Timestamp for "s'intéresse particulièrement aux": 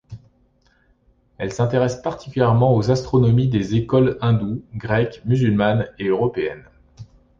1.53-2.89